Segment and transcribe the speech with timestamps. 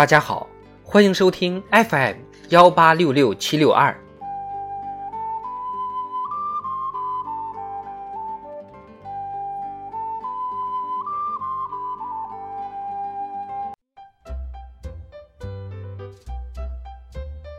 [0.00, 0.48] 大家好，
[0.82, 2.14] 欢迎收听 FM
[2.48, 3.94] 幺八六六七六二。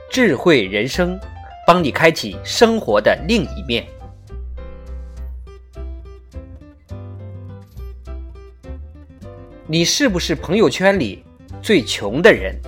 [0.10, 1.20] 智慧人生，
[1.68, 3.86] 帮你开启生活的另一面。
[9.68, 11.24] 你是不是朋友圈里
[11.62, 12.60] 最穷的人？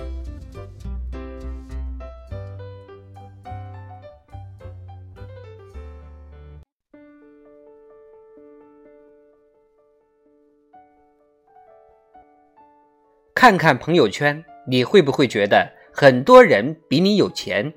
[13.34, 17.74] 看看朋友圈，你会不会觉得很多人比你有钱？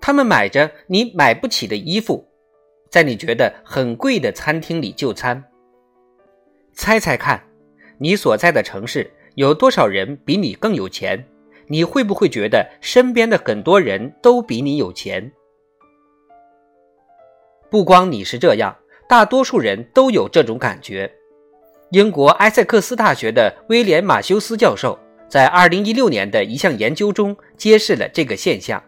[0.00, 2.26] 他们买着你买不起的衣服，
[2.90, 5.44] 在你觉得很贵的餐厅里就餐。
[6.72, 7.47] 猜猜看。
[8.00, 11.24] 你所在的城市有多少人比你更有钱？
[11.66, 15.30] 你会不会觉得身边的很多人都比你有钱？
[17.68, 18.74] 不光你是这样，
[19.08, 21.12] 大多数人都有这种感觉。
[21.90, 28.82] 英国埃塞克斯大学的威廉·马修斯教授在2016年的一项研究中揭示了这个现象。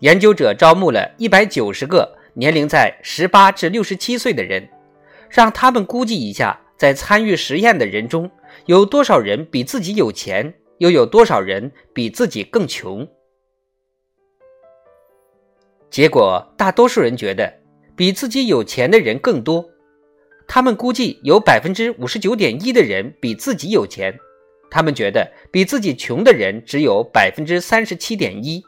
[0.00, 4.68] 研究者招募了190个年龄在18至67岁的人，
[5.30, 6.58] 让他们估计一下。
[6.82, 8.28] 在参与实验的人中，
[8.66, 10.52] 有多少人比自己有钱？
[10.78, 13.06] 又有多少人比自己更穷？
[15.88, 17.60] 结果，大多数人觉得
[17.94, 19.64] 比自己有钱的人更多。
[20.48, 24.18] 他们估计有百分之五十九点一的人比自己有钱，
[24.68, 28.60] 他们觉得比自己穷的人只有百分之三十七点一。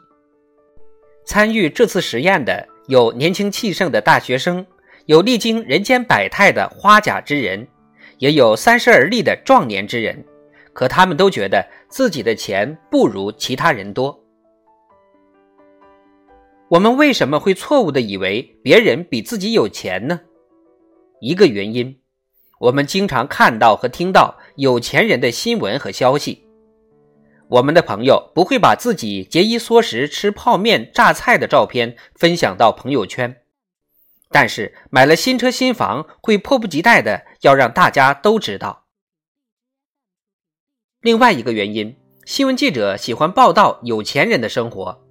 [1.25, 4.65] 参与这次实验的有年轻气盛的大学生，
[5.05, 7.67] 有历经人间百态的花甲之人。
[8.17, 10.23] 也有三十而立的壮年之人，
[10.73, 14.21] 可他们都觉得自己的钱不如其他人多。
[16.67, 20.21] 我们为什么会错误的以为别人比自己有钱呢？
[21.21, 21.99] 一个原因，
[22.59, 26.43] 我们经常看到和听到有钱人的新闻和消息。
[27.47, 33.35] 我们的朋友不会把自己节衣缩食吃泡面、榨菜的照片分享到朋友圈。
[34.35, 38.83] 但是买了新车新房，会迫不及待的要让大家都知道。
[40.99, 45.01] 另外一个原因，新闻记者喜欢报道有钱人的生活，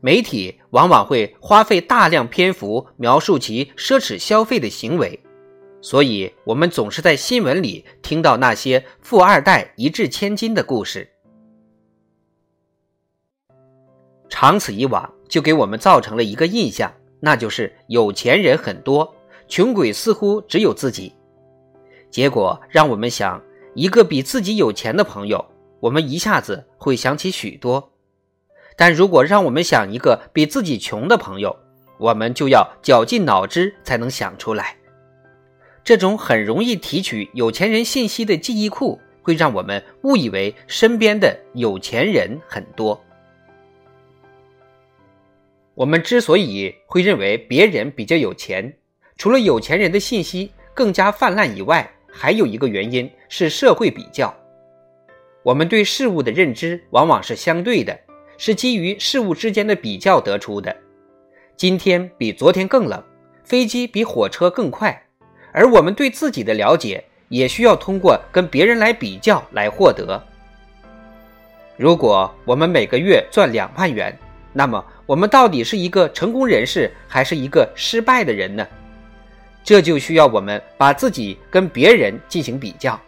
[0.00, 5.22] 媒体往往会花费大量篇幅描述其奢侈消费的行为，
[5.80, 11.08] 所以我们总是在新闻里听到那些富二代一掷千金的故事。
[14.28, 16.92] 长此以往，就给我们造成了一个印象。
[17.24, 19.14] 那就是有钱人很多，
[19.48, 21.14] 穷鬼似乎只有自己。
[22.10, 23.42] 结果让我们想
[23.74, 25.42] 一个比自己有钱的朋友，
[25.80, 27.82] 我们一下子会想起许多；
[28.76, 31.56] 但如果让我们想一个比自己穷的朋友，
[31.96, 34.76] 我们就要绞尽脑汁才能想出来。
[35.82, 43.02] 这种很容易提取有钱人信息的记忆库，会让我们误以为身边的有钱人很多。
[45.74, 48.72] 我们之所以会认为别人比较有钱，
[49.16, 54.32] 除了有钱人的信息更加泛滥以外，还有一个原因是社会比较。
[55.42, 57.98] 我们对事物的认知往往是相对的，
[58.38, 60.74] 是基于事物之间的比较得出的。
[61.56, 63.02] 今天比昨天更冷，
[63.42, 65.06] 飞机比火车更快，
[65.52, 70.24] 而我们对自己的了解也需要通过跟别人来比较来获得。
[71.76, 74.16] 如果我们每个月赚两万元，
[74.56, 78.64] 那么，我们到底是一个成功人士，还是一个失败的人呢？
[79.64, 82.98] 这就需要我们把自己跟别人进行比较。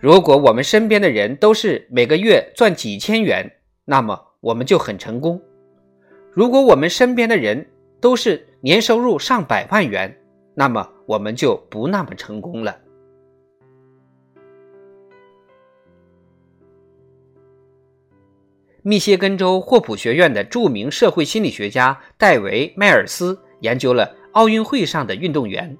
[0.00, 3.48] 如果我们身边的人都是每个月赚几千元，
[3.84, 5.38] 那么我们就很成功；
[6.32, 7.64] 如果我们身边的人
[8.00, 10.14] 都是年收入上百万元，
[10.54, 12.76] 那么我们就不那么成功了。
[18.86, 25.74] 密歇根州霍普学院的著名社会心理学家戴维·迈尔斯研究了奥运会上的运动员，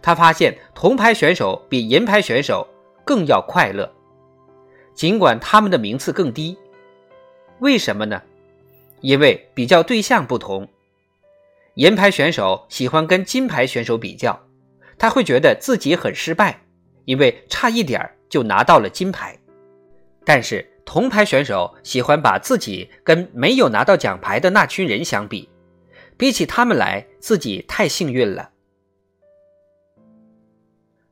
[0.00, 2.64] 他发现铜牌选手比银牌选手
[3.04, 3.92] 更要快乐，
[4.94, 6.56] 尽管他们的名次更低。
[7.58, 8.22] 为什么呢？
[9.00, 10.68] 因为比较对象不同。
[11.74, 14.40] 银牌选手喜欢跟金牌选手比较，
[14.96, 16.60] 他会觉得自己很失败，
[17.06, 19.36] 因为差一点就拿到了金牌，
[20.24, 20.64] 但是。
[20.86, 25.50] 铜牌选手喜欢把自己跟没有拿到奖牌的那群人相比，
[26.16, 28.50] 比起他们来，自己太幸运了。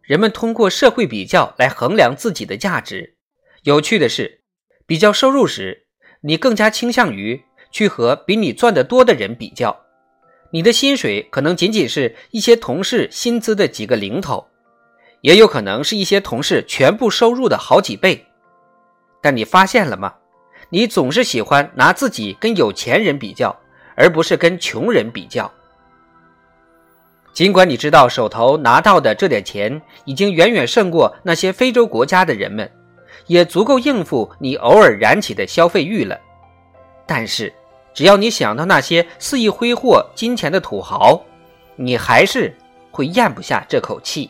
[0.00, 3.16] 人们通过社会比较来衡量自己的价值。
[3.64, 4.42] 有趣的是，
[4.86, 5.86] 比较收入时，
[6.20, 7.42] 你更加倾向于
[7.72, 9.84] 去和比你赚得多的人比较。
[10.52, 14.46] 你的薪水可能仅仅是一些同事薪资的几个零头，
[15.22, 18.24] 也有可能是一些同事全部收入的好几倍。
[19.24, 20.12] 但你发现了吗？
[20.68, 23.58] 你总是喜欢拿自己跟有钱人比较，
[23.96, 25.50] 而不是跟穷人比较。
[27.32, 32.70] 尽管你知道手头拿到的这点钱已经远远胜过那些非洲国家的人们，
[33.26, 36.20] 也足够应付你偶尔燃起的消费欲了，
[37.06, 37.50] 但是。
[37.94, 41.24] 只要你想到那些肆意挥霍金钱的土豪，
[41.76, 42.54] 你还是
[42.90, 44.28] 会咽不下这口气。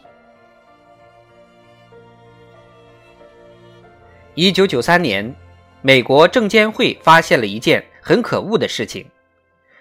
[4.34, 5.34] 一九九三年，
[5.82, 9.06] 美国证监会发现了一件很可恶的事情：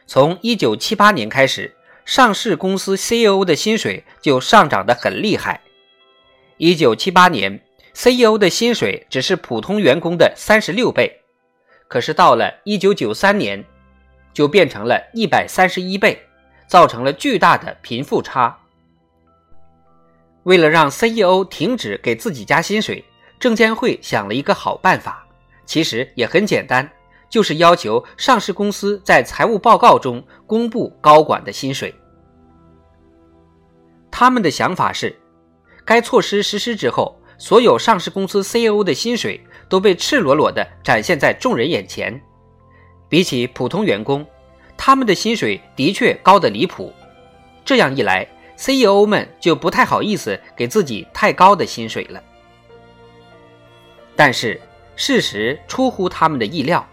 [0.06, 5.62] 从一九七八年开始，上市公司 CEO 的薪水就上涨得很厉害。
[6.58, 7.60] 一九七八年
[7.94, 11.22] ，CEO 的薪水只是普通员工的三十六倍，
[11.88, 13.64] 可是到了一九九三年。
[14.34, 16.20] 就变成了一百三十一倍，
[16.66, 18.58] 造成了巨大的贫富差。
[20.42, 23.06] 为了让 CEO 停止给自己加薪水，
[23.44, 25.28] 证监会想了一个好办法，
[25.66, 26.90] 其实也很简单，
[27.30, 31.94] 就是要求上市公司在财务报告中公布高管的薪水。
[34.10, 35.14] 他们的想法是，
[35.84, 42.18] 该措施实施之后，所有上市公司 CEO 的薪水都被赤裸裸地展现在众人眼前。
[43.10, 44.26] 比起普通员工，
[44.78, 46.94] 他们的薪水的确高得离谱。
[47.66, 48.26] 这样一来
[48.56, 52.24] ，CEO 们就不太好意思给自己太高的薪水了。
[54.16, 54.60] 但是
[54.96, 56.88] 事实出乎他们的意料，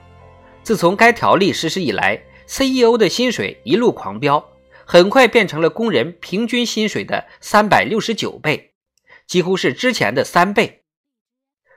[0.63, 4.45] 自从该条例实施以来，CEO 的薪水一路狂飙，
[4.85, 8.73] 很快变成了工人平均薪水的三百六十九倍，
[9.27, 10.85] 几乎是之前的三倍。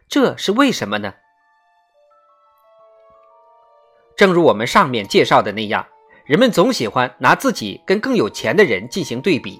[0.07, 1.13] 这是为什么呢？
[4.15, 5.87] 正如我们上面介绍的那样，
[6.25, 9.59] 人们总喜欢拿自己跟更有钱的人进行对比。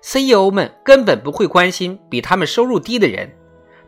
[0.00, 3.36] CEO 们根本不会关心比他们收入低的人，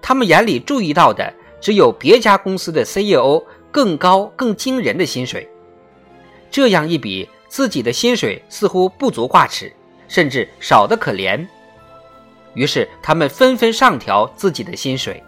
[0.03, 5.49] 他们眼里注意到的只有别家公司的 CEO 更高、更惊人的薪水。
[6.51, 9.73] 这样一比，自己的薪水似乎不足挂齿，
[10.09, 11.47] 甚至少得可怜。
[12.55, 15.23] 于是，他们纷纷上调自己的薪水。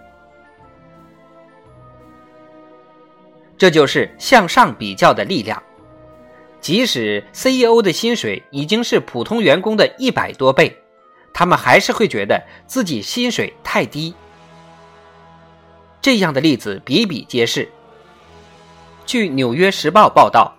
[3.57, 5.63] 这就是向上比较的力量。
[6.61, 10.77] 即使 CEO 的薪水已经是普通员工的一百多倍，
[11.33, 14.13] 他们还是会觉得自己薪水太低。
[16.03, 17.71] 这样的例子比比皆是。
[19.07, 20.53] 据《纽约时报》报道，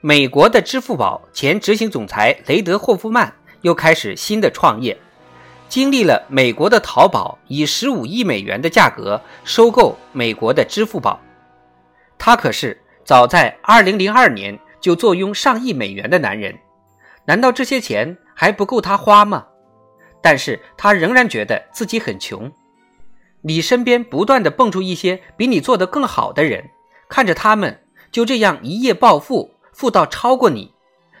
[0.00, 4.98] 美国的支付宝前执行总裁雷德霍夫曼又开始新的创业，
[5.68, 11.20] 经历了美国的淘宝以十五亿美元的价格收购美国的支付宝。
[12.18, 16.52] 他可是早在2002年就坐拥上亿美元的男人，
[17.24, 19.46] 难道这些钱还不够他花吗？
[20.20, 22.50] 但是他仍然觉得自己很穷。
[23.44, 26.70] 你身边不断的蹦出一些比你做得更好的人，
[27.08, 30.72] 看着他们就这样一夜暴富，富到超过你，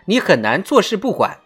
[0.06, 1.38] 你很难坐视不管。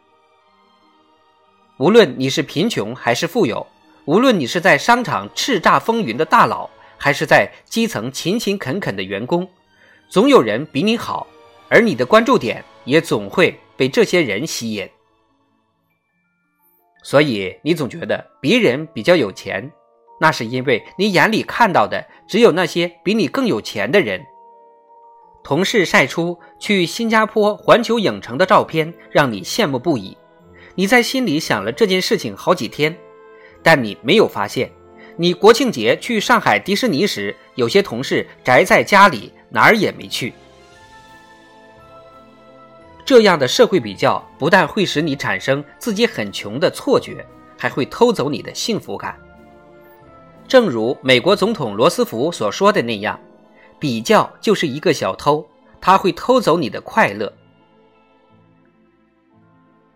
[1.79, 3.67] 无论你是贫穷还是富有，
[4.07, 6.70] 无论你是在商场叱咤风云的大佬。
[7.01, 9.49] 还是在基层勤勤恳恳的员工，
[10.08, 11.29] 总有人比你好，
[11.69, 14.91] 而你的关注点也总会被这些人吸引。
[17.05, 19.70] 所以你总觉得别人比较有钱，
[20.20, 24.25] 那是因为你眼里看到的只有那些比你更有钱的人。
[25.44, 30.17] 同事晒出去新加坡环球影城的照片，让你羡慕不已。
[30.75, 32.94] 你在心里想了这件事情好几天，
[33.63, 34.70] 但你没有发现。
[35.17, 40.32] 你国庆节去上海迪士尼时，有些同事宅在家里，哪儿也没去。
[43.05, 49.19] 这样的社会比较，不但会使你产生自己很穷的错觉，还会偷走你的幸福感。
[50.48, 53.20] 正如美国总统罗斯福所说的那样，
[53.78, 55.46] 比较就是一个小偷，
[55.78, 57.31] 他会偷走你的快乐。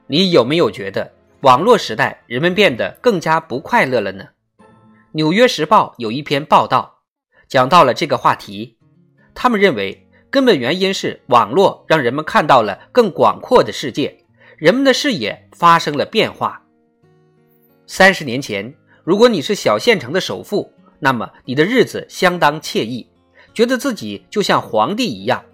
[0.07, 4.25] 你有没有觉得，网络时代人们变得更加不快乐了呢？
[5.13, 6.99] 《纽约时报》有一篇报道，
[7.49, 8.77] 讲到了这个话题。
[9.35, 14.15] 他们认为，根本原因是网络让人们看到了更广阔的世界，
[14.59, 16.63] 人们的视野发生了变化。
[17.87, 23.07] 三十年前，如果你是小县城的首富，那么你的日子相当惬意，
[23.53, 25.45] 觉得自己就像皇帝一样。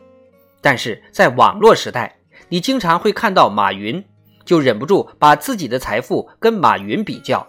[0.60, 2.14] 但是在网络时代，
[2.48, 4.04] 你经常会看到马云，
[4.44, 7.46] 就忍不住把自己的财富跟马云比较。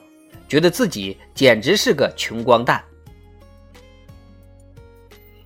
[0.47, 2.83] 觉得自己简直是个穷光蛋。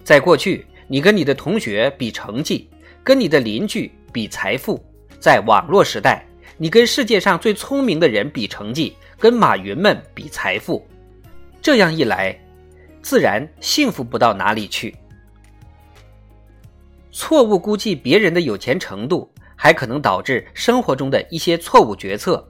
[0.04, 2.70] 在过去，你跟你的同学比成绩，
[3.04, 4.80] 跟你的邻居比财富；
[5.20, 6.26] 在网络时代，
[6.58, 10.86] 你跟世界上最聪明的人比成绩，跟马云们比财富。
[11.62, 12.38] 这样一来，
[13.02, 14.96] 自然幸福不到哪里去。
[17.12, 22.46] 错误估计别人的有钱程度，还可能导致生活中的一些错误决策。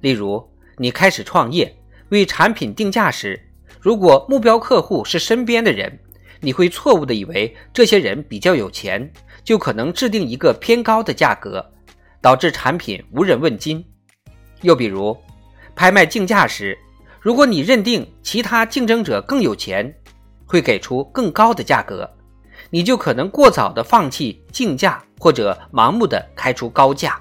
[0.00, 1.74] 例如，你开始创业，
[2.10, 3.40] 为产品定价时，
[3.80, 5.98] 如果目标客户是身边的人，
[6.40, 9.10] 你会错误的以为这些人比较有钱，
[9.42, 11.64] 就可能制定一个偏高的价格，
[12.20, 13.82] 导致产品无人问津。
[14.60, 15.16] 又比如，
[15.76, 16.76] 拍卖竞价时，
[17.20, 19.94] 如果你认定其他竞争者更有钱，
[20.46, 22.10] 会给出更高的价格。
[22.70, 27.20] 你就可能过早的放弃竞价，或者盲目的开出高价。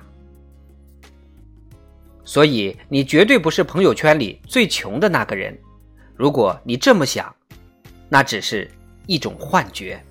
[2.24, 5.56] 所以，你绝对不是朋友圈里最穷的那个人。
[6.16, 7.34] 如果你这么想，
[8.08, 8.72] 那只是
[9.06, 10.02] 一种幻觉。